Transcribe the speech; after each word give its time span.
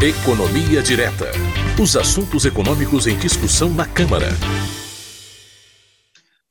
Economia 0.00 0.80
Direta. 0.80 1.24
Os 1.82 1.96
assuntos 1.96 2.44
econômicos 2.44 3.08
em 3.08 3.18
discussão 3.18 3.68
na 3.74 3.84
Câmara. 3.84 4.28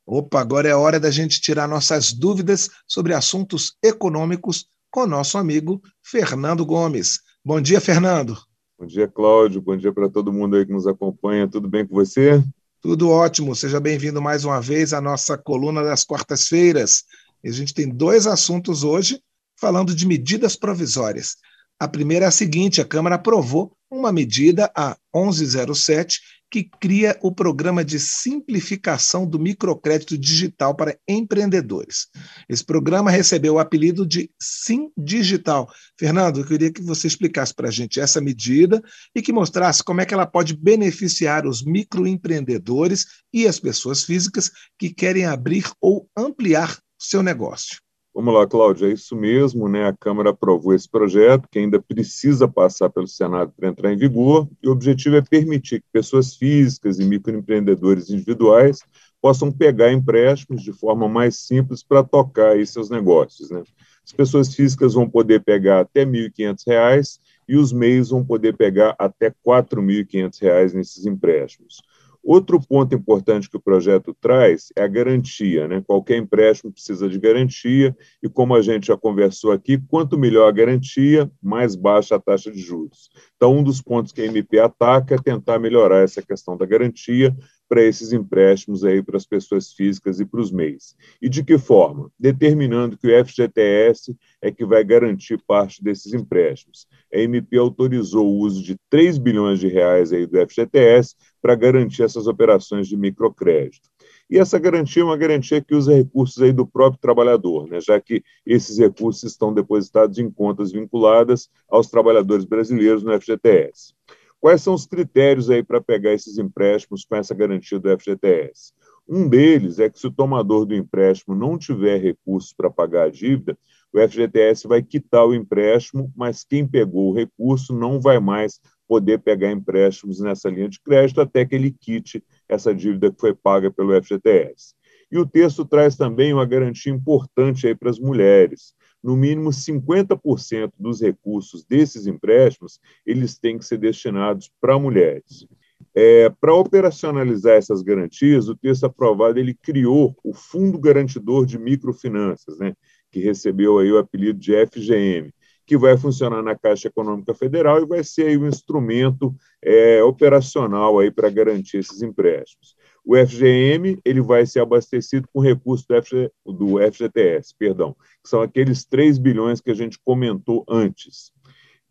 Opa, 0.06 0.38
agora 0.38 0.68
é 0.68 0.74
hora 0.74 1.00
da 1.00 1.10
gente 1.10 1.40
tirar 1.40 1.66
nossas 1.66 2.12
dúvidas 2.12 2.68
sobre 2.86 3.14
assuntos 3.14 3.72
econômicos 3.82 4.66
com 4.90 5.06
nosso 5.06 5.38
amigo 5.38 5.80
Fernando 6.02 6.66
Gomes. 6.66 7.20
Bom 7.42 7.58
dia, 7.58 7.80
Fernando. 7.80 8.36
Bom 8.78 8.84
dia, 8.84 9.08
Cláudio. 9.08 9.62
Bom 9.62 9.78
dia 9.78 9.94
para 9.94 10.10
todo 10.10 10.30
mundo 10.30 10.54
aí 10.54 10.66
que 10.66 10.72
nos 10.72 10.86
acompanha. 10.86 11.48
Tudo 11.48 11.70
bem 11.70 11.86
com 11.86 11.94
você? 11.94 12.44
Tudo 12.82 13.08
ótimo. 13.08 13.56
Seja 13.56 13.80
bem-vindo 13.80 14.20
mais 14.20 14.44
uma 14.44 14.60
vez 14.60 14.92
à 14.92 15.00
nossa 15.00 15.38
coluna 15.38 15.82
das 15.82 16.04
quartas-feiras. 16.04 17.04
A 17.42 17.50
gente 17.50 17.72
tem 17.72 17.88
dois 17.88 18.26
assuntos 18.26 18.84
hoje 18.84 19.22
falando 19.58 19.94
de 19.94 20.06
medidas 20.06 20.54
provisórias. 20.54 21.36
A 21.80 21.86
primeira 21.86 22.24
é 22.24 22.28
a 22.28 22.32
seguinte: 22.32 22.80
a 22.80 22.84
Câmara 22.84 23.14
aprovou 23.14 23.72
uma 23.90 24.12
medida, 24.12 24.70
a 24.76 24.96
1107, 25.14 26.20
que 26.50 26.64
cria 26.80 27.18
o 27.22 27.30
programa 27.30 27.84
de 27.84 27.98
simplificação 27.98 29.26
do 29.26 29.38
microcrédito 29.38 30.16
digital 30.16 30.74
para 30.74 30.98
empreendedores. 31.06 32.08
Esse 32.48 32.64
programa 32.64 33.10
recebeu 33.10 33.54
o 33.54 33.58
apelido 33.58 34.06
de 34.06 34.30
Sim 34.40 34.90
Digital. 34.96 35.70
Fernando, 35.98 36.40
eu 36.40 36.46
queria 36.46 36.72
que 36.72 36.82
você 36.82 37.06
explicasse 37.06 37.54
para 37.54 37.68
a 37.68 37.70
gente 37.70 38.00
essa 38.00 38.20
medida 38.20 38.82
e 39.14 39.20
que 39.20 39.32
mostrasse 39.32 39.84
como 39.84 40.00
é 40.00 40.06
que 40.06 40.14
ela 40.14 40.26
pode 40.26 40.56
beneficiar 40.56 41.46
os 41.46 41.62
microempreendedores 41.62 43.06
e 43.32 43.46
as 43.46 43.60
pessoas 43.60 44.04
físicas 44.04 44.50
que 44.78 44.90
querem 44.90 45.26
abrir 45.26 45.70
ou 45.80 46.08
ampliar 46.16 46.78
seu 46.98 47.22
negócio. 47.22 47.78
Vamos 48.18 48.34
lá, 48.34 48.48
Cláudia, 48.48 48.88
é 48.88 48.92
isso 48.94 49.14
mesmo, 49.14 49.68
né? 49.68 49.86
A 49.86 49.92
Câmara 49.92 50.30
aprovou 50.30 50.74
esse 50.74 50.90
projeto, 50.90 51.46
que 51.48 51.60
ainda 51.60 51.80
precisa 51.80 52.48
passar 52.48 52.90
pelo 52.90 53.06
Senado 53.06 53.52
para 53.56 53.68
entrar 53.68 53.92
em 53.92 53.96
vigor, 53.96 54.48
e 54.60 54.68
o 54.68 54.72
objetivo 54.72 55.14
é 55.14 55.22
permitir 55.22 55.80
que 55.80 55.86
pessoas 55.92 56.34
físicas 56.34 56.98
e 56.98 57.04
microempreendedores 57.04 58.10
individuais 58.10 58.80
possam 59.22 59.52
pegar 59.52 59.92
empréstimos 59.92 60.64
de 60.64 60.72
forma 60.72 61.08
mais 61.08 61.36
simples 61.36 61.84
para 61.84 62.02
tocar 62.02 62.54
aí 62.54 62.66
seus 62.66 62.90
negócios, 62.90 63.52
né? 63.52 63.62
As 64.04 64.12
pessoas 64.12 64.52
físicas 64.52 64.94
vão 64.94 65.08
poder 65.08 65.44
pegar 65.44 65.82
até 65.82 66.00
R$ 66.00 66.10
1.500 66.10 67.20
e 67.48 67.56
os 67.56 67.72
meios 67.72 68.10
vão 68.10 68.24
poder 68.24 68.56
pegar 68.56 68.96
até 68.98 69.28
R$ 69.28 69.34
4.500 69.46 70.72
nesses 70.74 71.06
empréstimos. 71.06 71.80
Outro 72.28 72.60
ponto 72.60 72.94
importante 72.94 73.48
que 73.48 73.56
o 73.56 73.60
projeto 73.60 74.14
traz 74.20 74.70
é 74.76 74.82
a 74.82 74.86
garantia. 74.86 75.66
Né? 75.66 75.82
Qualquer 75.86 76.18
empréstimo 76.18 76.70
precisa 76.70 77.08
de 77.08 77.18
garantia, 77.18 77.96
e 78.22 78.28
como 78.28 78.54
a 78.54 78.60
gente 78.60 78.88
já 78.88 78.98
conversou 78.98 79.50
aqui, 79.50 79.78
quanto 79.88 80.18
melhor 80.18 80.46
a 80.46 80.52
garantia, 80.52 81.30
mais 81.42 81.74
baixa 81.74 82.16
a 82.16 82.20
taxa 82.20 82.50
de 82.50 82.60
juros. 82.60 83.08
Então, 83.34 83.56
um 83.56 83.62
dos 83.62 83.80
pontos 83.80 84.12
que 84.12 84.20
a 84.20 84.26
MP 84.26 84.58
ataca 84.58 85.14
é 85.14 85.18
tentar 85.18 85.58
melhorar 85.58 86.00
essa 86.00 86.20
questão 86.20 86.54
da 86.54 86.66
garantia 86.66 87.34
para 87.68 87.82
esses 87.82 88.12
empréstimos 88.12 88.82
aí 88.84 89.02
para 89.02 89.16
as 89.16 89.26
pessoas 89.26 89.72
físicas 89.72 90.18
e 90.20 90.24
para 90.24 90.40
os 90.40 90.50
MEIs. 90.50 90.96
E 91.20 91.28
de 91.28 91.44
que 91.44 91.58
forma? 91.58 92.10
Determinando 92.18 92.96
que 92.96 93.06
o 93.06 93.24
FGTS 93.24 94.16
é 94.40 94.50
que 94.50 94.64
vai 94.64 94.82
garantir 94.82 95.38
parte 95.46 95.82
desses 95.82 96.14
empréstimos. 96.14 96.86
A 97.12 97.18
MP 97.18 97.58
autorizou 97.58 98.26
o 98.26 98.38
uso 98.38 98.62
de 98.62 98.76
3 98.88 99.18
bilhões 99.18 99.60
de 99.60 99.68
reais 99.68 100.12
aí 100.12 100.26
do 100.26 100.38
FGTS 100.38 101.14
para 101.42 101.54
garantir 101.54 102.02
essas 102.02 102.26
operações 102.26 102.88
de 102.88 102.96
microcrédito. 102.96 103.88
E 104.30 104.38
essa 104.38 104.58
garantia 104.58 105.02
é 105.02 105.04
uma 105.04 105.16
garantia 105.16 105.62
que 105.62 105.74
usa 105.74 105.94
recursos 105.94 106.42
aí 106.42 106.52
do 106.52 106.66
próprio 106.66 107.00
trabalhador, 107.00 107.66
né, 107.66 107.80
já 107.80 107.98
que 107.98 108.22
esses 108.44 108.78
recursos 108.78 109.22
estão 109.22 109.54
depositados 109.54 110.18
em 110.18 110.30
contas 110.30 110.70
vinculadas 110.70 111.48
aos 111.68 111.88
trabalhadores 111.88 112.44
brasileiros 112.44 113.02
no 113.02 113.18
FGTS. 113.18 113.94
Quais 114.40 114.62
são 114.62 114.74
os 114.74 114.86
critérios 114.86 115.50
aí 115.50 115.62
para 115.62 115.80
pegar 115.80 116.12
esses 116.12 116.38
empréstimos 116.38 117.04
com 117.04 117.16
essa 117.16 117.34
garantia 117.34 117.78
do 117.78 117.90
FGTS? 117.98 118.72
Um 119.08 119.28
deles 119.28 119.78
é 119.78 119.88
que 119.88 119.98
se 119.98 120.06
o 120.06 120.12
tomador 120.12 120.64
do 120.64 120.74
empréstimo 120.74 121.34
não 121.34 121.58
tiver 121.58 121.98
recursos 121.98 122.52
para 122.52 122.70
pagar 122.70 123.04
a 123.04 123.10
dívida, 123.10 123.58
o 123.92 123.98
FGTS 123.98 124.68
vai 124.68 124.82
quitar 124.82 125.26
o 125.26 125.34
empréstimo, 125.34 126.12
mas 126.14 126.44
quem 126.44 126.66
pegou 126.66 127.10
o 127.10 127.14
recurso 127.14 127.74
não 127.74 128.00
vai 128.00 128.20
mais 128.20 128.60
poder 128.86 129.18
pegar 129.18 129.50
empréstimos 129.50 130.20
nessa 130.20 130.50
linha 130.50 130.68
de 130.68 130.80
crédito 130.80 131.20
até 131.20 131.44
que 131.44 131.54
ele 131.54 131.70
quite 131.70 132.22
essa 132.48 132.74
dívida 132.74 133.10
que 133.10 133.20
foi 133.20 133.34
paga 133.34 133.70
pelo 133.70 133.94
FGTS. 134.00 134.74
E 135.10 135.18
o 135.18 135.26
texto 135.26 135.64
traz 135.64 135.96
também 135.96 136.34
uma 136.34 136.44
garantia 136.44 136.92
importante 136.92 137.66
aí 137.66 137.74
para 137.74 137.90
as 137.90 137.98
mulheres. 137.98 138.74
No 139.02 139.16
mínimo 139.16 139.50
50% 139.50 140.72
dos 140.78 141.00
recursos 141.00 141.64
desses 141.64 142.06
empréstimos, 142.06 142.80
eles 143.06 143.38
têm 143.38 143.58
que 143.58 143.64
ser 143.64 143.78
destinados 143.78 144.50
para 144.60 144.78
mulheres. 144.78 145.46
É, 145.94 146.28
para 146.40 146.54
operacionalizar 146.54 147.56
essas 147.56 147.82
garantias, 147.82 148.48
o 148.48 148.56
texto 148.56 148.84
aprovado 148.84 149.38
ele 149.38 149.54
criou 149.54 150.16
o 150.22 150.32
Fundo 150.34 150.78
Garantidor 150.78 151.46
de 151.46 151.58
Microfinanças, 151.58 152.58
né, 152.58 152.74
que 153.10 153.20
recebeu 153.20 153.78
aí 153.78 153.90
o 153.90 153.98
apelido 153.98 154.38
de 154.38 154.54
FGM, 154.66 155.32
que 155.66 155.76
vai 155.76 155.96
funcionar 155.96 156.42
na 156.42 156.56
Caixa 156.56 156.88
Econômica 156.88 157.34
Federal 157.34 157.82
e 157.82 157.86
vai 157.86 158.02
ser 158.04 158.28
aí 158.28 158.38
um 158.38 158.46
instrumento 158.46 159.34
é, 159.62 160.02
operacional 160.02 160.98
aí 160.98 161.10
para 161.10 161.30
garantir 161.30 161.78
esses 161.78 162.00
empréstimos. 162.00 162.77
O 163.08 163.16
FGM 163.16 163.98
ele 164.04 164.20
vai 164.20 164.44
ser 164.44 164.60
abastecido 164.60 165.26
com 165.32 165.40
recursos 165.40 165.86
do, 165.86 166.02
FG, 166.02 166.30
do 166.44 166.78
FGTS, 166.92 167.54
perdão, 167.58 167.96
que 168.22 168.28
são 168.28 168.42
aqueles 168.42 168.84
3 168.84 169.16
bilhões 169.16 169.62
que 169.62 169.70
a 169.70 169.74
gente 169.74 169.98
comentou 170.04 170.62
antes. 170.68 171.32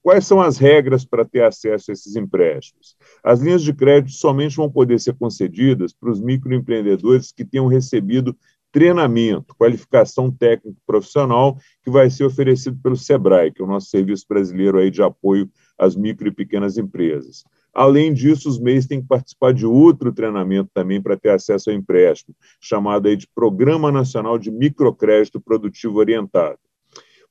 Quais 0.03 0.28
são 0.28 0.39
as 0.39 0.59
regras 0.59 1.03
para 1.03 1.25
ter 1.25 1.44
acesso 1.44 1.89
a 1.89 1.94
esses 1.94 2.16
empréstimos? 2.16 2.95
As 3.23 3.39
linhas 3.39 3.63
de 3.63 3.73
crédito 3.73 4.13
somente 4.13 4.57
vão 4.57 4.69
poder 4.69 5.00
ser 5.00 5.16
concedidas 5.16 5.91
para 5.91 6.11
os 6.11 6.22
microempreendedores 6.22 7.31
que 7.31 7.44
tenham 7.44 7.66
recebido 7.66 8.38
treinamento, 8.72 9.55
qualificação 9.55 10.29
técnico 10.29 10.79
profissional 10.85 11.57
que 11.84 11.89
vai 11.89 12.11
ser 12.11 12.25
oferecido 12.25 12.78
pelo 12.78 12.95
SEBRAE, 12.95 13.51
que 13.51 13.59
é 13.63 13.66
o 13.66 13.67
nosso 13.67 13.89
serviço 13.89 14.23
brasileiro 14.29 14.78
aí 14.78 14.91
de 14.91 15.01
apoio 15.01 15.49
às 15.79 15.95
micro 15.95 16.28
e 16.28 16.31
pequenas 16.31 16.78
empresas. 16.78 17.44
Além 17.77 18.11
disso, 18.11 18.49
os 18.49 18.59
MEIs 18.59 18.88
têm 18.88 18.99
que 18.99 19.07
participar 19.07 19.53
de 19.53 19.63
outro 19.63 20.11
treinamento 20.11 20.67
também 20.73 20.99
para 20.99 21.15
ter 21.15 21.29
acesso 21.29 21.69
ao 21.69 21.75
empréstimo, 21.75 22.35
chamado 22.59 23.07
aí 23.07 23.15
de 23.15 23.27
Programa 23.35 23.91
Nacional 23.91 24.39
de 24.39 24.49
Microcrédito 24.49 25.39
Produtivo 25.39 25.99
Orientado. 25.99 26.57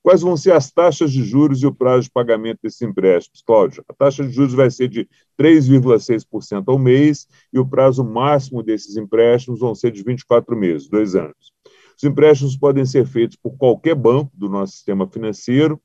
Quais 0.00 0.20
vão 0.20 0.36
ser 0.36 0.52
as 0.52 0.70
taxas 0.70 1.10
de 1.10 1.24
juros 1.24 1.64
e 1.64 1.66
o 1.66 1.74
prazo 1.74 2.04
de 2.04 2.12
pagamento 2.12 2.60
desses 2.62 2.80
empréstimos, 2.80 3.42
Cláudio? 3.44 3.84
A 3.88 3.92
taxa 3.92 4.24
de 4.24 4.30
juros 4.30 4.54
vai 4.54 4.70
ser 4.70 4.86
de 4.86 5.08
3,6% 5.36 6.62
ao 6.68 6.78
mês 6.78 7.26
e 7.52 7.58
o 7.58 7.66
prazo 7.66 8.04
máximo 8.04 8.62
desses 8.62 8.96
empréstimos 8.96 9.58
vão 9.58 9.74
ser 9.74 9.90
de 9.90 10.04
24 10.04 10.56
meses, 10.56 10.88
dois 10.88 11.16
anos. 11.16 11.52
Os 11.96 12.04
empréstimos 12.04 12.56
podem 12.56 12.86
ser 12.86 13.04
feitos 13.04 13.36
por 13.36 13.56
qualquer 13.56 13.96
banco 13.96 14.30
do 14.32 14.48
nosso 14.48 14.74
sistema 14.74 15.08
financeiro. 15.08 15.80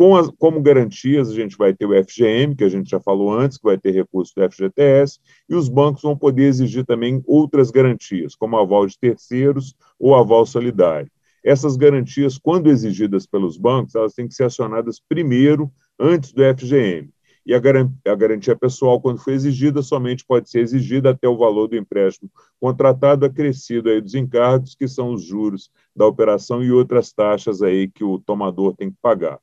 Com 0.00 0.16
as, 0.16 0.30
como 0.38 0.62
garantias, 0.62 1.28
a 1.28 1.34
gente 1.34 1.58
vai 1.58 1.74
ter 1.74 1.84
o 1.84 1.92
FGM, 1.92 2.56
que 2.56 2.64
a 2.64 2.70
gente 2.70 2.88
já 2.88 2.98
falou 2.98 3.30
antes, 3.30 3.58
que 3.58 3.64
vai 3.64 3.76
ter 3.76 3.90
recurso 3.90 4.32
do 4.34 4.50
FGTS, 4.50 5.20
e 5.46 5.54
os 5.54 5.68
bancos 5.68 6.00
vão 6.00 6.16
poder 6.16 6.44
exigir 6.44 6.86
também 6.86 7.22
outras 7.26 7.70
garantias, 7.70 8.34
como 8.34 8.56
aval 8.56 8.86
de 8.86 8.98
terceiros 8.98 9.74
ou 9.98 10.14
aval 10.14 10.46
solidário. 10.46 11.12
Essas 11.44 11.76
garantias, 11.76 12.38
quando 12.38 12.70
exigidas 12.70 13.26
pelos 13.26 13.58
bancos, 13.58 13.94
elas 13.94 14.14
têm 14.14 14.26
que 14.26 14.32
ser 14.32 14.44
acionadas 14.44 14.98
primeiro, 15.06 15.70
antes 15.98 16.32
do 16.32 16.42
FGM. 16.42 17.10
E 17.44 17.52
a 17.54 18.14
garantia 18.16 18.56
pessoal, 18.56 19.02
quando 19.02 19.22
for 19.22 19.32
exigida, 19.34 19.82
somente 19.82 20.24
pode 20.24 20.48
ser 20.48 20.60
exigida 20.60 21.10
até 21.10 21.28
o 21.28 21.36
valor 21.36 21.68
do 21.68 21.76
empréstimo 21.76 22.30
contratado 22.58 23.26
acrescido 23.26 23.90
aí 23.90 24.00
dos 24.00 24.14
encargos, 24.14 24.74
que 24.74 24.88
são 24.88 25.12
os 25.12 25.22
juros 25.22 25.70
da 25.94 26.06
operação 26.06 26.64
e 26.64 26.72
outras 26.72 27.12
taxas 27.12 27.60
aí 27.60 27.86
que 27.86 28.02
o 28.02 28.18
tomador 28.18 28.74
tem 28.74 28.90
que 28.90 28.96
pagar. 29.02 29.38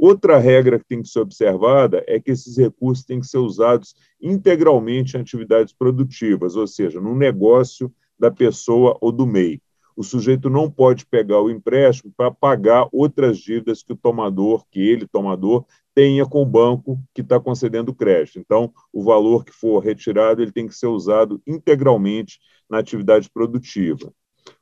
Outra 0.00 0.38
regra 0.38 0.78
que 0.78 0.86
tem 0.86 1.02
que 1.02 1.08
ser 1.08 1.20
observada 1.20 2.02
é 2.06 2.18
que 2.18 2.30
esses 2.30 2.56
recursos 2.56 3.04
têm 3.04 3.20
que 3.20 3.26
ser 3.26 3.38
usados 3.38 3.94
integralmente 4.20 5.16
em 5.16 5.20
atividades 5.20 5.74
produtivas, 5.74 6.56
ou 6.56 6.66
seja, 6.66 7.00
no 7.00 7.14
negócio 7.14 7.92
da 8.18 8.30
pessoa 8.30 8.96
ou 9.00 9.12
do 9.12 9.26
MEI 9.26 9.60
o 10.00 10.02
sujeito 10.02 10.48
não 10.48 10.70
pode 10.70 11.04
pegar 11.04 11.42
o 11.42 11.50
empréstimo 11.50 12.10
para 12.16 12.30
pagar 12.30 12.88
outras 12.90 13.38
dívidas 13.38 13.82
que 13.82 13.92
o 13.92 13.96
tomador, 13.96 14.64
que 14.70 14.80
ele, 14.80 15.06
tomador, 15.06 15.66
tenha 15.94 16.24
com 16.24 16.40
o 16.40 16.46
banco 16.46 16.98
que 17.12 17.20
está 17.20 17.38
concedendo 17.38 17.90
o 17.90 17.94
crédito. 17.94 18.38
Então, 18.38 18.72
o 18.90 19.02
valor 19.02 19.44
que 19.44 19.52
for 19.52 19.78
retirado 19.80 20.40
ele 20.40 20.52
tem 20.52 20.66
que 20.66 20.74
ser 20.74 20.86
usado 20.86 21.42
integralmente 21.46 22.38
na 22.66 22.78
atividade 22.78 23.28
produtiva. 23.28 24.10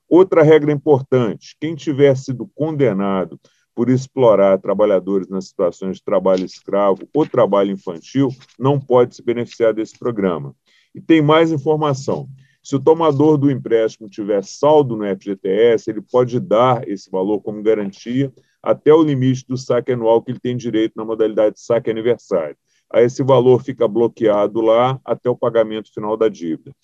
Outra 0.09 0.43
regra 0.43 0.73
importante: 0.73 1.57
quem 1.61 1.77
tiver 1.77 2.17
sido 2.17 2.51
condenado 2.53 3.39
por 3.79 3.91
explorar 3.91 4.59
trabalhadores 4.59 5.29
nas 5.29 5.47
situações 5.47 5.99
de 5.99 6.03
trabalho 6.03 6.45
escravo 6.45 7.09
ou 7.15 7.25
trabalho 7.25 7.71
infantil 7.71 8.29
não 8.59 8.77
pode 8.77 9.15
se 9.15 9.23
beneficiar 9.23 9.73
desse 9.73 9.97
programa. 9.97 10.53
E 10.93 11.01
tem 11.01 11.23
mais 11.23 11.53
informação. 11.53 12.29
Se 12.61 12.75
o 12.75 12.81
tomador 12.81 13.39
do 13.39 13.49
empréstimo 13.49 14.09
tiver 14.09 14.43
saldo 14.43 14.97
no 14.97 15.05
FGTS, 15.05 15.89
ele 15.89 16.03
pode 16.03 16.41
dar 16.41 16.89
esse 16.89 17.09
valor 17.09 17.41
como 17.41 17.63
garantia 17.63 18.33
até 18.61 18.93
o 18.93 19.01
limite 19.01 19.47
do 19.47 19.57
saque 19.57 19.93
anual 19.93 20.23
que 20.23 20.33
ele 20.33 20.41
tem 20.41 20.57
direito 20.57 20.95
na 20.97 21.05
modalidade 21.05 21.61
saque 21.61 21.89
aniversário. 21.89 22.57
Esse 22.95 23.23
valor 23.23 23.63
fica 23.63 23.87
bloqueado 23.87 24.61
lá 24.61 24.99
até 25.05 25.29
o 25.29 25.37
pagamento 25.37 25.93
final 25.93 26.17
da 26.17 26.29
dívida. 26.29 26.75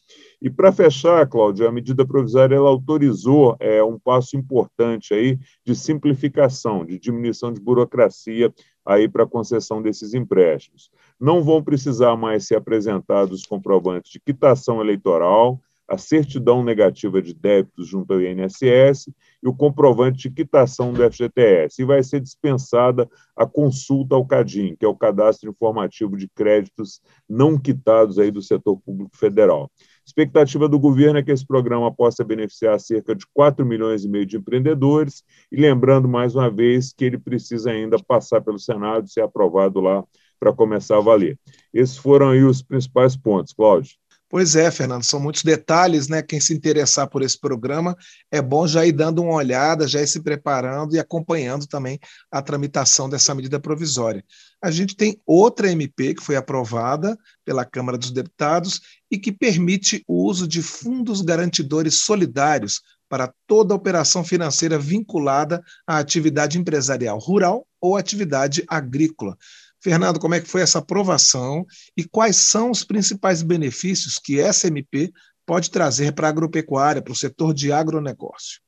E 0.41 0.51
para 0.51 0.71
fechar, 0.71 1.27
Cláudio, 1.27 1.67
a 1.67 1.73
medida 1.73 2.07
provisória 2.07 2.55
ela 2.55 2.69
autorizou 2.69 3.57
é, 3.59 3.83
um 3.83 3.99
passo 3.99 4.37
importante 4.37 5.15
aí 5.15 5.39
de 5.65 5.75
simplificação, 5.75 6.85
de 6.85 6.99
diminuição 6.99 7.51
de 7.53 7.61
burocracia 7.61 8.53
aí 8.85 9.09
para 9.09 9.25
a 9.25 9.29
concessão 9.29 9.81
desses 9.81 10.13
empréstimos. 10.13 10.91
Não 11.19 11.43
vão 11.43 11.63
precisar 11.63 12.17
mais 12.17 12.47
ser 12.47 12.57
apresentados 12.57 13.47
comprovantes 13.47 14.13
de 14.13 14.21
quitação 14.21 14.83
eleitoral, 14.83 15.59
a 15.89 15.99
certidão 15.99 16.65
negativa 16.65 17.21
de 17.21 17.35
débitos 17.35 17.87
junto 17.89 18.15
ao 18.15 18.21
INSS 18.21 19.09
e 19.43 19.49
o 19.49 19.55
comprovante 19.55 20.29
de 20.29 20.35
quitação 20.35 20.93
do 20.93 21.03
FGTS. 21.03 21.83
E 21.83 21.85
vai 21.85 22.03
ser 22.03 22.21
dispensada 22.21 23.09
a 23.37 23.47
consulta 23.47 24.15
ao 24.15 24.27
CADIM, 24.27 24.77
que 24.77 24.85
é 24.85 24.89
o 24.89 24.97
Cadastro 24.97 25.51
Informativo 25.51 26.17
de 26.17 26.29
Créditos 26.29 27.01
Não 27.29 27.59
Quitados 27.59 28.19
aí 28.19 28.31
do 28.31 28.41
setor 28.41 28.79
público 28.81 29.17
federal. 29.17 29.71
Expectativa 30.07 30.69
do 30.69 30.79
governo 30.79 31.19
é 31.19 31.23
que 31.23 31.33
esse 31.33 31.47
programa 31.47 31.91
possa 31.93 32.23
beneficiar 32.23 32.79
cerca 32.79 33.15
de 33.15 33.27
4 33.33 33.65
milhões 33.65 34.05
e 34.05 34.09
meio 34.09 34.27
de 34.27 34.37
empreendedores, 34.37 35.25
e 35.51 35.57
lembrando 35.57 36.07
mais 36.07 36.35
uma 36.35 36.51
vez 36.51 36.93
que 36.93 37.05
ele 37.05 37.19
precisa 37.19 37.71
ainda 37.71 37.99
passar 37.99 38.43
pelo 38.43 38.59
Senado 38.59 39.07
e 39.07 39.11
ser 39.11 39.23
aprovado 39.23 39.81
lá 39.81 40.05
para 40.39 40.53
começar 40.53 40.99
a 40.99 41.01
valer. 41.01 41.39
Esses 41.73 41.97
foram 41.97 42.31
aí 42.31 42.43
os 42.43 42.63
principais 42.63 43.17
pontos, 43.17 43.55
Cláudio. 43.55 43.97
Pois 44.35 44.57
é, 44.57 44.69
Fernando, 44.69 45.05
são 45.05 45.21
muitos 45.21 45.45
detalhes, 45.45 46.09
né? 46.09 46.21
Quem 46.21 46.41
se 46.41 46.53
interessar 46.53 47.09
por 47.09 47.23
esse 47.23 47.39
programa 47.39 47.97
é 48.33 48.43
bom 48.43 48.67
já 48.67 48.85
ir 48.85 48.91
dando 48.91 49.23
uma 49.23 49.35
olhada, 49.35 49.87
já 49.87 50.03
ir 50.03 50.09
se 50.09 50.21
preparando 50.21 50.93
e 50.97 50.99
acompanhando 50.99 51.69
também 51.69 52.01
a 52.33 52.43
tramitação 52.43 53.09
dessa 53.09 53.33
medida 53.33 53.61
provisória. 53.61 54.25
A 54.61 54.73
gente 54.73 54.97
tem 54.97 55.21
outra 55.25 55.71
MP 55.71 56.15
que 56.15 56.21
foi 56.25 56.35
aprovada 56.35 57.17
pela 57.45 57.65
Câmara 57.65 57.97
dos 57.97 58.11
Deputados 58.11 58.81
e 59.09 59.17
que 59.17 59.31
permite 59.31 60.03
o 60.09 60.25
uso 60.25 60.49
de 60.49 60.63
fundos 60.63 61.21
garantidores 61.21 62.01
solidários 62.01 62.81
para 63.09 63.33
toda 63.47 63.73
operação 63.73 64.25
financeira 64.25 64.77
vinculada 64.77 65.63
à 65.87 65.99
atividade 65.99 66.59
empresarial 66.59 67.21
rural 67.21 67.65
ou 67.81 67.97
atividade 67.97 68.65
agrícola. 68.67 69.37
Fernando, 69.85 70.19
como 70.19 70.35
é 70.35 70.41
que 70.41 70.49
foi 70.49 70.63
essa 70.63 70.79
aprovação 70.79 71.67
e 71.95 72.05
quais 72.05 72.37
são 72.37 72.71
os 72.71 72.83
principais 72.83 73.43
benefícios 73.43 74.19
que 74.19 74.41
essa 74.41 74.67
MP 74.67 75.13
pode 75.45 75.71
trazer 75.71 76.15
para 76.15 76.27
a 76.27 76.31
agropecuária, 76.31 77.03
para 77.03 77.13
o 77.13 77.15
setor 77.15 77.53
de 77.53 77.71
agronegócio? 77.71 78.63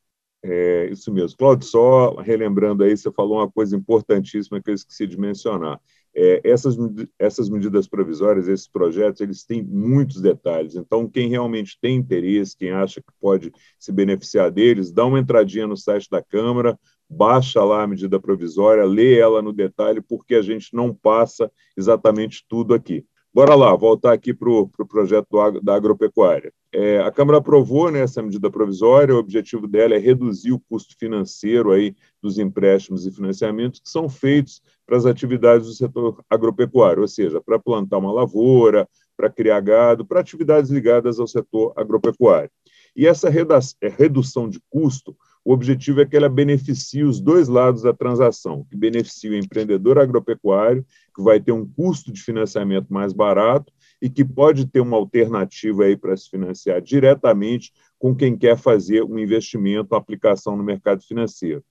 É, 0.45 0.91
isso 0.91 1.11
mesmo. 1.11 1.35
Claudio, 1.39 1.67
só 1.67 2.17
relembrando 2.17 2.85
aí, 2.85 2.95
você 2.95 3.11
falou 3.11 3.39
uma 3.39 3.51
coisa 3.51 3.75
importantíssima 3.75 4.61
que 4.63 4.69
eu 4.69 4.75
esqueci 4.75 5.07
de 5.07 5.19
mencionar. 5.19 5.81
É, 6.15 6.43
essas, 6.45 6.77
essas 7.19 7.49
medidas 7.49 7.89
provisórias, 7.89 8.47
esses 8.47 8.69
projetos, 8.69 9.23
eles 9.23 9.43
têm 9.43 9.63
muitos 9.63 10.21
detalhes. 10.21 10.77
Então, 10.77 11.09
quem 11.09 11.31
realmente 11.31 11.79
tem 11.81 11.97
interesse, 11.97 12.55
quem 12.55 12.73
acha 12.73 13.01
que 13.01 13.13
pode 13.19 13.51
se 13.79 13.91
beneficiar 13.91 14.51
deles, 14.51 14.93
dá 14.93 15.07
uma 15.07 15.19
entradinha 15.19 15.67
no 15.67 15.79
site 15.79 16.11
da 16.11 16.23
Câmara, 16.23 16.79
baixa 17.09 17.63
lá 17.63 17.83
a 17.83 17.87
medida 17.87 18.21
provisória, 18.21 18.85
lê 18.85 19.19
ela 19.19 19.41
no 19.41 19.53
detalhe, 19.53 20.01
porque 20.01 20.35
a 20.35 20.43
gente 20.43 20.75
não 20.75 20.95
passa 20.95 21.51
exatamente 21.77 22.45
tudo 22.49 22.75
aqui. 22.75 23.05
Bora 23.37 23.55
lá, 23.55 23.77
voltar 23.77 24.15
aqui 24.15 24.33
para 24.33 24.49
o 24.49 24.67
pro 24.67 24.87
projeto 24.87 25.27
do, 25.31 25.61
da 25.61 25.75
agropecuária. 25.75 26.51
É, 26.73 27.01
a 27.01 27.11
Câmara 27.11 27.37
aprovou 27.37 27.91
né, 27.91 28.01
essa 28.01 28.23
medida 28.23 28.51
provisória, 28.51 29.15
o 29.15 29.19
objetivo 29.19 29.69
dela 29.69 29.95
é 29.95 29.99
reduzir 29.99 30.53
o 30.53 30.59
custo 30.59 30.97
financeiro 30.99 31.71
aí 31.71 31.95
dos 32.23 32.39
empréstimos 32.39 33.07
e 33.07 33.13
financiamentos 33.13 33.79
que 33.79 33.91
são 33.91 34.09
feitos 34.09 34.63
para 34.87 34.97
as 34.97 35.05
atividades 35.05 35.67
do 35.67 35.75
setor 35.75 36.25
agropecuário, 36.31 37.03
ou 37.03 37.09
seja, 37.09 37.39
para 37.39 37.59
plantar 37.59 37.99
uma 37.99 38.11
lavoura, 38.11 38.89
para 39.15 39.29
criar 39.29 39.61
gado, 39.61 40.07
para 40.07 40.21
atividades 40.21 40.71
ligadas 40.71 41.21
ao 41.21 41.27
setor 41.27 41.75
agropecuário. 41.77 42.51
E 42.97 43.07
essa 43.07 43.29
é, 43.29 43.89
redução 43.89 44.49
de 44.49 44.61
custo 44.71 45.15
o 45.47 45.53
objetivo 45.53 46.01
é 46.01 46.05
que 46.05 46.17
ela 46.17 46.29
beneficie 46.29 47.05
os 47.05 47.21
dois 47.21 47.47
lados 47.47 47.83
da 47.83 47.93
transação, 47.93 48.67
que 48.69 48.77
beneficie 48.77 49.31
o 49.31 49.37
empreendedor 49.37 49.97
agropecuário, 49.97 50.85
que 51.15 51.23
vai 51.23 51.39
ter 51.39 51.53
um 51.53 51.65
custo 51.65 52.13
de 52.13 52.21
financiamento 52.21 52.93
mais 52.93 53.13
barato 53.13 53.73
e 54.03 54.11
que 54.11 54.25
pode 54.25 54.67
ter 54.67 54.81
uma 54.81 54.97
alternativa 54.97 55.85
aí 55.85 55.97
para 55.97 56.17
se 56.17 56.29
financiar 56.29 56.83
diretamente 56.83 57.73
com 57.97 58.13
quem 58.13 58.37
quer 58.37 58.59
fazer 58.59 59.05
um 59.05 59.21
investimento, 59.21 59.95
aplicação 59.95 60.57
no 60.57 60.65
mercado 60.65 61.05
financeiro. 61.05 61.63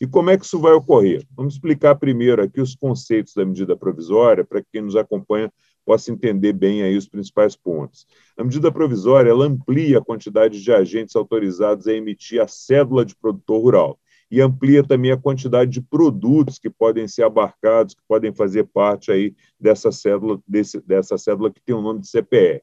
E 0.00 0.06
como 0.06 0.30
é 0.30 0.38
que 0.38 0.44
isso 0.44 0.60
vai 0.60 0.72
ocorrer? 0.72 1.26
Vamos 1.36 1.54
explicar 1.54 1.96
primeiro 1.96 2.40
aqui 2.40 2.60
os 2.60 2.76
conceitos 2.76 3.34
da 3.34 3.44
medida 3.44 3.76
provisória, 3.76 4.44
para 4.44 4.62
quem 4.62 4.80
nos 4.80 4.94
acompanha 4.94 5.52
possa 5.84 6.10
entender 6.10 6.52
bem 6.52 6.82
aí 6.82 6.96
os 6.96 7.08
principais 7.08 7.54
pontos. 7.54 8.06
A 8.36 8.44
medida 8.44 8.72
provisória 8.72 9.30
ela 9.30 9.46
amplia 9.46 9.98
a 9.98 10.04
quantidade 10.04 10.62
de 10.62 10.72
agentes 10.72 11.14
autorizados 11.14 11.86
a 11.86 11.92
emitir 11.92 12.40
a 12.40 12.48
cédula 12.48 13.04
de 13.04 13.14
produtor 13.14 13.60
rural 13.62 13.98
e 14.30 14.40
amplia 14.40 14.82
também 14.82 15.12
a 15.12 15.16
quantidade 15.16 15.70
de 15.70 15.80
produtos 15.80 16.58
que 16.58 16.70
podem 16.70 17.06
ser 17.06 17.22
abarcados, 17.22 17.94
que 17.94 18.02
podem 18.08 18.34
fazer 18.34 18.64
parte 18.64 19.12
aí 19.12 19.34
dessa 19.60 19.92
cédula, 19.92 20.40
desse, 20.46 20.80
dessa 20.80 21.16
cédula 21.16 21.52
que 21.52 21.60
tem 21.60 21.74
o 21.74 21.82
nome 21.82 22.00
de 22.00 22.08
CPE. 22.08 22.56
O 22.56 22.62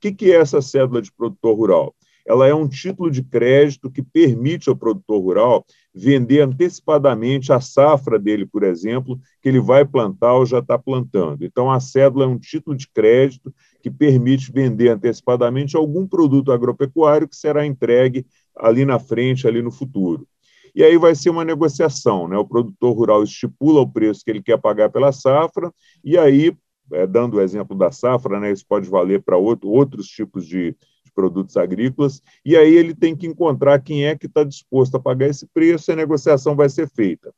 que, 0.00 0.12
que 0.12 0.32
é 0.32 0.36
essa 0.36 0.60
cédula 0.60 1.00
de 1.00 1.12
produtor 1.12 1.56
rural? 1.56 1.94
Ela 2.26 2.46
é 2.46 2.54
um 2.54 2.68
título 2.68 3.10
de 3.10 3.22
crédito 3.22 3.90
que 3.90 4.02
permite 4.02 4.68
ao 4.68 4.76
produtor 4.76 5.20
rural 5.20 5.64
vender 5.94 6.40
antecipadamente 6.40 7.52
a 7.52 7.60
safra 7.60 8.18
dele, 8.18 8.46
por 8.46 8.62
exemplo, 8.62 9.20
que 9.42 9.48
ele 9.48 9.60
vai 9.60 9.84
plantar 9.84 10.34
ou 10.34 10.46
já 10.46 10.60
está 10.60 10.78
plantando. 10.78 11.44
Então, 11.44 11.70
a 11.70 11.80
cédula 11.80 12.24
é 12.24 12.28
um 12.28 12.38
título 12.38 12.76
de 12.76 12.88
crédito 12.88 13.52
que 13.82 13.90
permite 13.90 14.50
vender 14.52 14.88
antecipadamente 14.88 15.76
algum 15.76 16.06
produto 16.06 16.52
agropecuário 16.52 17.28
que 17.28 17.36
será 17.36 17.66
entregue 17.66 18.24
ali 18.56 18.84
na 18.84 18.98
frente, 18.98 19.46
ali 19.46 19.60
no 19.60 19.70
futuro. 19.70 20.26
E 20.74 20.82
aí 20.82 20.96
vai 20.96 21.14
ser 21.14 21.28
uma 21.28 21.44
negociação, 21.44 22.26
né? 22.26 22.36
O 22.36 22.46
produtor 22.46 22.96
rural 22.96 23.22
estipula 23.22 23.80
o 23.82 23.90
preço 23.90 24.24
que 24.24 24.30
ele 24.30 24.42
quer 24.42 24.58
pagar 24.58 24.90
pela 24.90 25.12
safra, 25.12 25.72
e 26.02 26.16
aí, 26.16 26.56
é, 26.92 27.06
dando 27.06 27.36
o 27.36 27.40
exemplo 27.40 27.76
da 27.76 27.90
safra, 27.90 28.40
né, 28.40 28.50
isso 28.50 28.64
pode 28.66 28.88
valer 28.88 29.22
para 29.22 29.36
outro, 29.36 29.68
outros 29.68 30.06
tipos 30.06 30.46
de, 30.46 30.74
produtos 31.14 31.56
agrícolas, 31.56 32.22
e 32.44 32.56
aí 32.56 32.74
ele 32.74 32.94
tem 32.94 33.14
que 33.14 33.26
encontrar 33.26 33.80
quem 33.80 34.06
é 34.06 34.16
que 34.16 34.26
está 34.26 34.44
disposto 34.44 34.96
a 34.96 35.00
pagar 35.00 35.28
esse 35.28 35.46
preço 35.46 35.90
e 35.90 35.92
a 35.92 35.96
negociação 35.96 36.56
vai 36.56 36.68
ser 36.68 36.88
feita. 36.88 37.32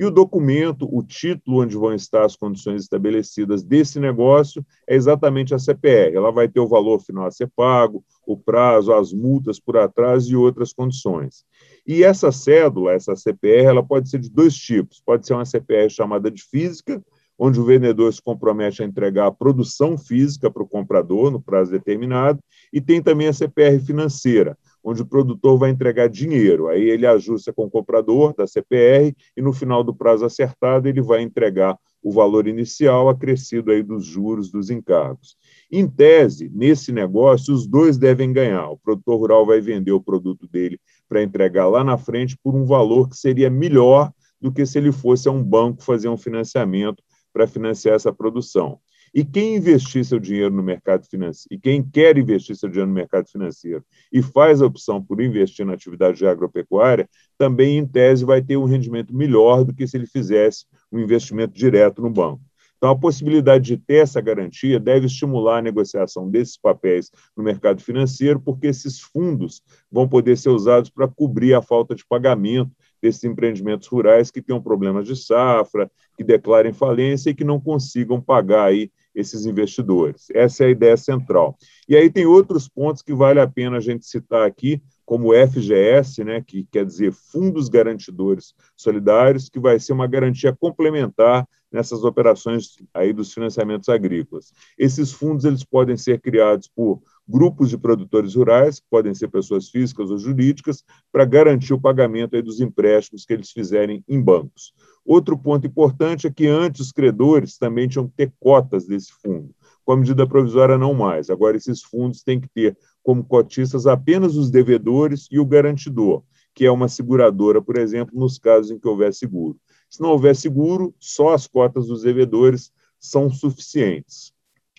E 0.00 0.04
o 0.04 0.10
documento, 0.10 0.88
o 0.90 1.02
título 1.02 1.62
onde 1.62 1.76
vão 1.76 1.92
estar 1.92 2.24
as 2.24 2.34
condições 2.34 2.82
estabelecidas 2.82 3.62
desse 3.62 4.00
negócio 4.00 4.64
é 4.88 4.94
exatamente 4.94 5.54
a 5.54 5.58
CPR. 5.58 6.16
Ela 6.16 6.32
vai 6.32 6.48
ter 6.48 6.58
o 6.58 6.66
valor 6.66 7.00
final 7.00 7.26
a 7.26 7.30
ser 7.30 7.50
pago, 7.54 8.02
o 8.26 8.36
prazo, 8.36 8.94
as 8.94 9.12
multas 9.12 9.60
por 9.60 9.76
atrás 9.76 10.24
e 10.24 10.34
outras 10.34 10.72
condições. 10.72 11.44
E 11.86 12.02
essa 12.02 12.32
cédula, 12.32 12.92
essa 12.92 13.14
CPR, 13.14 13.66
ela 13.66 13.82
pode 13.82 14.08
ser 14.08 14.18
de 14.20 14.30
dois 14.30 14.54
tipos. 14.54 15.02
Pode 15.04 15.26
ser 15.26 15.34
uma 15.34 15.44
CPR 15.44 15.90
chamada 15.90 16.30
de 16.30 16.44
física, 16.44 17.04
onde 17.42 17.58
o 17.58 17.64
vendedor 17.64 18.12
se 18.12 18.20
compromete 18.20 18.82
a 18.82 18.86
entregar 18.86 19.26
a 19.26 19.32
produção 19.32 19.96
física 19.96 20.50
para 20.50 20.62
o 20.62 20.68
comprador 20.68 21.30
no 21.30 21.40
prazo 21.40 21.70
determinado, 21.70 22.38
e 22.70 22.82
tem 22.82 23.02
também 23.02 23.28
a 23.28 23.32
CPR 23.32 23.80
financeira, 23.80 24.58
onde 24.84 25.00
o 25.00 25.06
produtor 25.06 25.58
vai 25.58 25.70
entregar 25.70 26.10
dinheiro. 26.10 26.68
Aí 26.68 26.82
ele 26.82 27.06
ajusta 27.06 27.50
com 27.50 27.64
o 27.64 27.70
comprador 27.70 28.34
da 28.36 28.46
CPR 28.46 29.16
e 29.34 29.40
no 29.40 29.54
final 29.54 29.82
do 29.82 29.94
prazo 29.94 30.26
acertado 30.26 30.86
ele 30.86 31.00
vai 31.00 31.22
entregar 31.22 31.78
o 32.02 32.12
valor 32.12 32.46
inicial 32.46 33.08
acrescido 33.08 33.70
aí 33.70 33.82
dos 33.82 34.04
juros 34.04 34.50
dos 34.50 34.68
encargos. 34.68 35.34
Em 35.72 35.88
tese, 35.88 36.50
nesse 36.54 36.92
negócio, 36.92 37.54
os 37.54 37.66
dois 37.66 37.96
devem 37.96 38.34
ganhar. 38.34 38.68
O 38.68 38.76
produtor 38.76 39.18
rural 39.18 39.46
vai 39.46 39.62
vender 39.62 39.92
o 39.92 40.00
produto 40.00 40.46
dele 40.46 40.78
para 41.08 41.22
entregar 41.22 41.68
lá 41.68 41.82
na 41.82 41.96
frente 41.96 42.36
por 42.42 42.54
um 42.54 42.66
valor 42.66 43.08
que 43.08 43.16
seria 43.16 43.48
melhor 43.48 44.12
do 44.38 44.52
que 44.52 44.64
se 44.66 44.76
ele 44.76 44.92
fosse 44.92 45.26
a 45.26 45.32
um 45.32 45.42
banco 45.42 45.82
fazer 45.82 46.08
um 46.08 46.18
financiamento 46.18 47.02
para 47.32 47.46
financiar 47.46 47.94
essa 47.94 48.12
produção. 48.12 48.78
E 49.12 49.24
quem 49.24 49.56
investir 49.56 50.04
seu 50.04 50.20
dinheiro 50.20 50.54
no 50.54 50.62
mercado 50.62 51.04
financeiro, 51.04 51.48
e 51.50 51.58
quem 51.58 51.82
quer 51.82 52.16
investir 52.16 52.54
seu 52.54 52.68
dinheiro 52.68 52.88
no 52.88 52.94
mercado 52.94 53.28
financeiro 53.28 53.84
e 54.12 54.22
faz 54.22 54.62
a 54.62 54.66
opção 54.66 55.02
por 55.02 55.20
investir 55.20 55.66
na 55.66 55.72
atividade 55.72 56.24
agropecuária, 56.24 57.08
também, 57.36 57.78
em 57.78 57.86
tese, 57.86 58.24
vai 58.24 58.40
ter 58.40 58.56
um 58.56 58.64
rendimento 58.64 59.14
melhor 59.14 59.64
do 59.64 59.74
que 59.74 59.86
se 59.86 59.96
ele 59.96 60.06
fizesse 60.06 60.64
um 60.92 61.00
investimento 61.00 61.52
direto 61.52 62.00
no 62.00 62.10
banco. 62.10 62.42
Então, 62.80 62.90
a 62.92 62.98
possibilidade 62.98 63.66
de 63.66 63.76
ter 63.76 63.96
essa 63.96 64.22
garantia 64.22 64.80
deve 64.80 65.04
estimular 65.04 65.58
a 65.58 65.62
negociação 65.62 66.30
desses 66.30 66.56
papéis 66.56 67.10
no 67.36 67.42
mercado 67.44 67.82
financeiro, 67.82 68.40
porque 68.40 68.68
esses 68.68 69.00
fundos 69.00 69.60
vão 69.92 70.08
poder 70.08 70.38
ser 70.38 70.48
usados 70.48 70.88
para 70.88 71.06
cobrir 71.06 71.52
a 71.52 71.60
falta 71.60 71.94
de 71.94 72.06
pagamento 72.06 72.70
desses 73.02 73.24
empreendimentos 73.24 73.88
rurais 73.88 74.30
que 74.30 74.42
tenham 74.42 74.62
problemas 74.62 75.06
de 75.06 75.16
safra, 75.16 75.90
que 76.16 76.24
declarem 76.24 76.72
falência 76.72 77.30
e 77.30 77.34
que 77.34 77.44
não 77.44 77.60
consigam 77.60 78.20
pagar 78.20 78.66
aí 78.66 78.90
esses 79.14 79.46
investidores. 79.46 80.26
Essa 80.32 80.64
é 80.64 80.66
a 80.68 80.70
ideia 80.70 80.96
central. 80.96 81.56
E 81.88 81.96
aí 81.96 82.10
tem 82.10 82.26
outros 82.26 82.68
pontos 82.68 83.02
que 83.02 83.12
vale 83.12 83.40
a 83.40 83.46
pena 83.46 83.78
a 83.78 83.80
gente 83.80 84.06
citar 84.06 84.46
aqui, 84.46 84.82
como 85.04 85.30
o 85.30 85.34
FGS, 85.34 86.22
né, 86.22 86.40
que 86.40 86.64
quer 86.70 86.84
dizer 86.84 87.12
Fundos 87.12 87.68
Garantidores 87.68 88.54
Solidários, 88.76 89.48
que 89.48 89.58
vai 89.58 89.80
ser 89.80 89.92
uma 89.92 90.06
garantia 90.06 90.56
complementar 90.56 91.46
nessas 91.72 92.04
operações 92.04 92.76
aí 92.92 93.12
dos 93.12 93.32
financiamentos 93.32 93.88
agrícolas. 93.88 94.52
Esses 94.78 95.12
fundos 95.12 95.44
eles 95.44 95.64
podem 95.64 95.96
ser 95.96 96.20
criados 96.20 96.68
por 96.68 97.00
grupos 97.30 97.70
de 97.70 97.78
produtores 97.78 98.34
rurais, 98.34 98.80
que 98.80 98.86
podem 98.90 99.14
ser 99.14 99.28
pessoas 99.28 99.68
físicas 99.68 100.10
ou 100.10 100.18
jurídicas, 100.18 100.82
para 101.12 101.24
garantir 101.24 101.72
o 101.72 101.80
pagamento 101.80 102.42
dos 102.42 102.60
empréstimos 102.60 103.24
que 103.24 103.32
eles 103.32 103.52
fizerem 103.52 104.04
em 104.08 104.20
bancos. 104.20 104.74
Outro 105.04 105.38
ponto 105.38 105.66
importante 105.66 106.26
é 106.26 106.30
que 106.30 106.46
antes 106.48 106.80
os 106.80 106.92
credores 106.92 107.56
também 107.56 107.86
tinham 107.86 108.08
que 108.08 108.14
ter 108.14 108.32
cotas 108.40 108.86
desse 108.86 109.12
fundo. 109.22 109.54
Com 109.84 109.92
a 109.92 109.96
medida 109.96 110.26
provisória, 110.26 110.76
não 110.76 110.92
mais. 110.92 111.30
Agora, 111.30 111.56
esses 111.56 111.82
fundos 111.82 112.22
têm 112.22 112.40
que 112.40 112.48
ter 112.48 112.76
como 113.02 113.24
cotistas 113.24 113.86
apenas 113.86 114.36
os 114.36 114.50
devedores 114.50 115.26
e 115.30 115.38
o 115.38 115.46
garantidor, 115.46 116.22
que 116.54 116.66
é 116.66 116.70
uma 116.70 116.88
seguradora, 116.88 117.62
por 117.62 117.78
exemplo, 117.78 118.18
nos 118.18 118.38
casos 118.38 118.70
em 118.70 118.78
que 118.78 118.88
houver 118.88 119.14
seguro. 119.14 119.56
Se 119.88 120.00
não 120.00 120.10
houver 120.10 120.36
seguro, 120.36 120.94
só 120.98 121.32
as 121.32 121.46
cotas 121.46 121.86
dos 121.86 122.02
devedores 122.02 122.72
são 122.98 123.30
suficientes. 123.30 124.32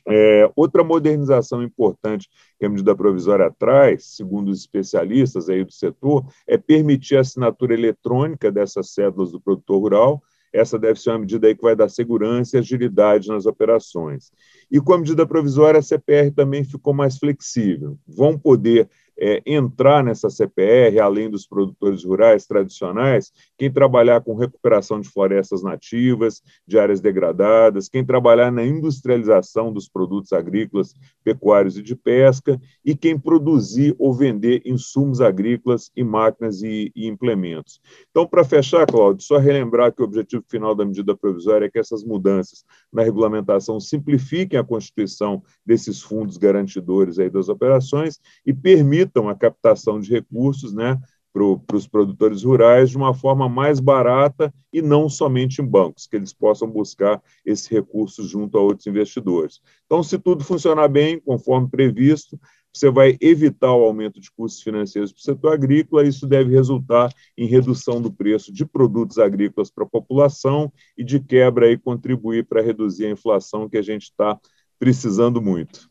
É, 0.08 0.50
outra 0.56 0.84
modernização 0.84 1.62
importante 1.64 2.28
que 2.60 2.66
a 2.66 2.70
medida 2.70 2.96
provisória 2.96 3.54
traz, 3.58 4.06
segundo 4.16 4.50
os 4.50 4.60
especialistas 4.60 5.50
aí 5.50 5.64
do 5.64 5.72
setor, 5.72 6.26
é 6.48 6.58
permitir 6.58 7.18
a 7.18 7.22
assinatura 7.22 7.74
eletrônica 7.74 8.52
dessas 8.52 8.94
cédulas 8.94 9.32
do 9.32 9.42
produtor 9.42 9.80
rural. 9.80 10.22
Essa 10.54 10.78
deve 10.78 11.00
ser 11.00 11.12
uma 11.12 11.20
medida 11.20 11.48
aí 11.48 11.56
que 11.56 11.62
vai 11.62 11.76
dar 11.76 11.88
segurança 11.88 12.58
e 12.58 12.60
agilidade 12.60 13.30
nas 13.30 13.46
operações. 13.46 14.32
E 14.70 14.82
com 14.82 14.94
a 14.94 14.98
medida 14.98 15.26
provisória, 15.26 15.80
a 15.80 15.84
CPR 15.84 16.32
também 16.32 16.64
ficou 16.64 16.94
mais 16.94 17.18
flexível. 17.18 17.98
Vão 18.06 18.38
poder 18.38 18.90
é, 19.22 19.40
entrar 19.46 20.04
nessa 20.04 20.32
CPR, 20.32 21.00
além 21.00 21.30
dos 21.30 21.46
produtores 21.46 22.04
rurais 22.04 22.48
tradicionais, 22.48 23.32
quem 23.56 23.72
trabalhar 23.72 24.22
com 24.22 24.34
recuperação 24.34 25.00
de 25.00 25.08
florestas 25.08 25.62
nativas, 25.62 26.42
de 26.68 26.80
áreas 26.80 27.00
degradadas, 27.00 27.88
quem 27.88 28.04
trabalhar 28.04 28.52
na 28.52 28.66
industrialização 28.66 29.72
dos 29.72 29.88
produtos 29.88 30.34
agrícolas, 30.34 30.96
pecuários 31.24 31.78
e 31.78 31.84
de 31.84 31.96
pesca, 31.96 32.60
e 32.84 32.96
quem 32.96 33.18
produzir 33.18 33.96
ou 34.00 34.12
vender 34.12 34.64
insumos 34.66 35.22
agrícolas 35.22 35.92
e 35.96 36.04
máquinas 36.04 36.64
e, 36.64 36.92
e 36.96 37.06
implementos. 37.08 37.80
Então, 38.10 38.26
para 38.26 38.44
fechar, 38.44 38.88
Cláudio, 38.88 39.24
só 39.24 39.38
relembrar 39.38 39.94
que 39.94 40.02
o 40.02 40.06
objetivo 40.06 40.44
final 40.50 40.74
da 40.74 40.84
medida 40.84 41.16
provisória 41.16 41.68
é 41.68 41.70
que 41.70 41.78
essas 41.78 42.04
mudanças 42.04 42.66
na 42.92 43.04
regulamentação 43.04 43.80
simplifiquem 43.80 44.58
a 44.58 44.64
constituição 44.64 45.44
desses 45.64 46.02
fundos 46.02 46.38
garantidores 46.38 47.20
aí 47.20 47.30
das 47.30 47.50
operações 47.50 48.20
e 48.44 48.52
permitam 48.52 49.11
facilitam 49.12 49.30
a 49.30 49.36
captação 49.36 50.00
de 50.00 50.10
recursos 50.10 50.74
né, 50.74 50.98
para 51.34 51.78
os 51.78 51.88
produtores 51.88 52.44
rurais 52.44 52.90
de 52.90 52.98
uma 52.98 53.14
forma 53.14 53.48
mais 53.48 53.80
barata 53.80 54.54
e 54.72 54.82
não 54.82 55.08
somente 55.08 55.62
em 55.62 55.66
bancos, 55.66 56.08
que 56.08 56.16
eles 56.16 56.34
possam 56.34 56.70
buscar 56.70 57.22
esse 57.46 57.70
recurso 57.72 58.28
junto 58.28 58.58
a 58.58 58.62
outros 58.62 58.88
investidores. 58.88 59.62
Então, 59.86 60.04
se 60.04 60.20
tudo 60.20 60.44
funcionar 60.44 60.90
bem, 60.90 61.20
conforme 61.20 61.70
previsto, 61.70 62.40
você 62.74 62.90
vai 62.90 63.18
evitar 63.20 63.74
o 63.74 63.84
aumento 63.84 64.20
de 64.20 64.32
custos 64.32 64.62
financeiros 64.62 65.12
para 65.12 65.20
o 65.20 65.24
setor 65.24 65.54
agrícola, 65.54 66.06
isso 66.06 66.26
deve 66.26 66.52
resultar 66.52 67.14
em 67.38 67.46
redução 67.46 68.02
do 68.02 68.12
preço 68.12 68.52
de 68.52 68.66
produtos 68.66 69.18
agrícolas 69.18 69.70
para 69.70 69.84
a 69.84 69.90
população 69.90 70.72
e 70.98 71.04
de 71.04 71.20
quebra 71.20 71.66
aí 71.68 71.78
contribuir 71.78 72.46
para 72.46 72.62
reduzir 72.62 73.06
a 73.06 73.12
inflação 73.12 73.70
que 73.70 73.78
a 73.78 73.82
gente 73.82 74.04
está 74.04 74.40
precisando 74.80 75.42
muito. 75.42 75.90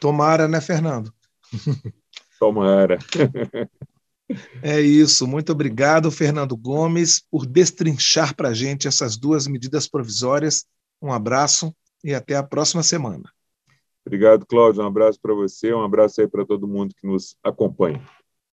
Tomara, 0.00 0.48
né, 0.48 0.60
Fernando? 0.60 1.12
Tomara. 2.42 2.98
É 4.62 4.80
isso. 4.80 5.28
Muito 5.28 5.52
obrigado, 5.52 6.10
Fernando 6.10 6.56
Gomes, 6.56 7.22
por 7.30 7.46
destrinchar 7.46 8.34
para 8.34 8.48
a 8.48 8.54
gente 8.54 8.88
essas 8.88 9.16
duas 9.16 9.46
medidas 9.46 9.86
provisórias. 9.86 10.64
Um 11.00 11.12
abraço 11.12 11.72
e 12.02 12.14
até 12.14 12.34
a 12.34 12.42
próxima 12.42 12.82
semana. 12.82 13.30
Obrigado, 14.04 14.44
Cláudio. 14.44 14.82
Um 14.82 14.86
abraço 14.86 15.20
para 15.20 15.34
você, 15.34 15.72
um 15.72 15.84
abraço 15.84 16.20
aí 16.20 16.26
para 16.26 16.44
todo 16.44 16.66
mundo 16.66 16.94
que 16.98 17.06
nos 17.06 17.36
acompanha. 17.44 18.02